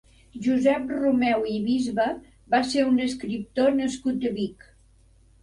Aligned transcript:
Josep 0.45 0.93
Romeu 1.01 1.45
i 1.57 1.59
Bisbe 1.65 2.07
va 2.55 2.63
ser 2.71 2.87
un 2.93 2.99
escriptor 3.09 3.71
nascut 3.83 4.29
a 4.29 4.35
Vic. 4.41 4.69